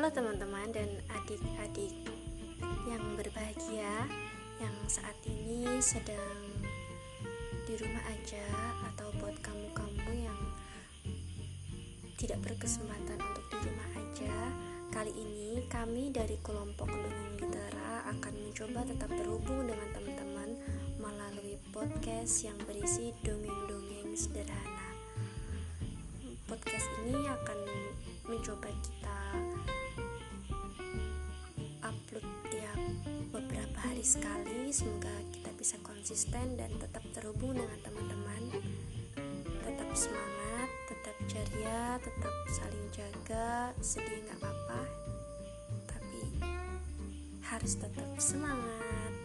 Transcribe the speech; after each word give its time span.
Halo 0.00 0.16
teman-teman 0.16 0.72
dan 0.72 0.88
adik-adik 1.12 1.92
yang 2.88 3.04
berbahagia 3.20 4.08
yang 4.56 4.72
saat 4.88 5.12
ini 5.28 5.76
sedang 5.76 6.40
di 7.68 7.76
rumah 7.76 8.00
aja 8.08 8.40
atau 8.88 9.12
buat 9.20 9.36
kamu-kamu 9.44 10.24
yang 10.24 10.40
tidak 12.16 12.40
berkesempatan 12.48 13.20
untuk 13.20 13.44
di 13.52 13.56
rumah 13.60 13.90
aja. 14.00 14.36
Kali 14.88 15.12
ini 15.12 15.68
kami 15.68 16.08
dari 16.08 16.40
kelompok 16.40 16.88
Dongeng 16.88 17.36
Litera 17.36 18.08
akan 18.08 18.34
mencoba 18.40 18.88
tetap 18.88 19.12
terhubung 19.12 19.68
dengan 19.68 19.88
teman-teman 19.92 20.50
melalui 20.96 21.60
podcast 21.76 22.48
yang 22.48 22.56
berisi 22.64 23.12
dongeng-dongeng 23.20 24.16
sederhana. 24.16 24.96
Podcast 26.48 26.88
ini 27.04 27.20
sekali 34.00 34.32
sekali. 34.40 34.72
Semoga 34.72 35.12
kita 35.28 35.50
bisa 35.60 35.76
konsisten 35.84 36.56
dan 36.56 36.72
tetap 36.80 37.04
terhubung 37.12 37.52
dengan 37.52 37.76
teman-teman. 37.84 38.42
Tetap 39.60 39.90
semangat 39.92 40.68
tetap 40.88 41.16
ceria 41.28 42.00
tetap 42.00 42.34
saling 42.48 42.86
jaga. 42.96 43.76
Sedih 43.84 44.24
nggak 44.24 44.40
apa-apa 44.40 44.82
tapi 45.84 46.22
harus 47.44 47.76
tetap 47.76 48.08
semangat 48.16 49.19